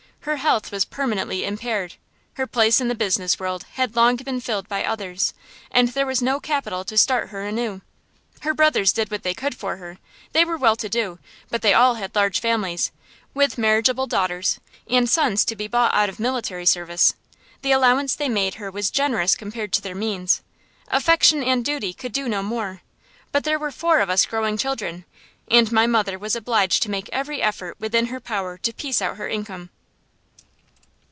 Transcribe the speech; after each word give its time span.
Her 0.25 0.35
health 0.35 0.71
was 0.71 0.85
permanently 0.85 1.43
impaired, 1.43 1.95
her 2.35 2.45
place 2.45 2.79
in 2.79 2.89
the 2.89 2.93
business 2.93 3.39
world 3.39 3.65
had 3.73 3.95
long 3.95 4.17
been 4.17 4.39
filled 4.39 4.69
by 4.69 4.85
others, 4.85 5.33
and 5.71 5.87
there 5.87 6.05
was 6.05 6.21
no 6.21 6.39
capital 6.39 6.83
to 6.85 6.95
start 6.95 7.29
her 7.29 7.41
anew. 7.41 7.81
Her 8.41 8.53
brothers 8.53 8.93
did 8.93 9.09
what 9.09 9.23
they 9.23 9.33
could 9.33 9.55
for 9.55 9.77
her. 9.77 9.97
They 10.33 10.45
were 10.45 10.57
well 10.57 10.75
to 10.75 10.87
do, 10.87 11.17
but 11.49 11.63
they 11.63 11.73
all 11.73 11.95
had 11.95 12.13
large 12.15 12.39
families, 12.39 12.91
with 13.33 13.57
marriageable 13.57 14.05
daughters 14.05 14.59
and 14.87 15.09
sons 15.09 15.43
to 15.45 15.55
be 15.55 15.65
bought 15.67 15.95
out 15.95 16.07
of 16.07 16.19
military 16.19 16.67
service. 16.67 17.15
The 17.63 17.71
allowance 17.71 18.13
they 18.13 18.29
made 18.29 18.55
her 18.55 18.69
was 18.69 18.91
generous 18.91 19.33
compared 19.35 19.73
to 19.73 19.81
their 19.81 19.95
means, 19.95 20.43
affection 20.89 21.41
and 21.41 21.65
duty 21.65 21.93
could 21.95 22.11
do 22.13 22.29
no 22.29 22.43
more, 22.43 22.83
but 23.31 23.43
there 23.43 23.57
were 23.57 23.71
four 23.71 23.99
of 24.01 24.11
us 24.11 24.27
growing 24.27 24.55
children, 24.55 25.03
and 25.49 25.71
my 25.71 25.87
mother 25.87 26.19
was 26.19 26.35
obliged 26.35 26.83
to 26.83 26.91
make 26.91 27.09
every 27.11 27.41
effort 27.41 27.79
within 27.79 28.05
her 28.05 28.19
power 28.19 28.59
to 28.59 28.71
piece 28.71 29.01
out 29.01 29.17
her 29.17 29.27
income. 29.27 29.71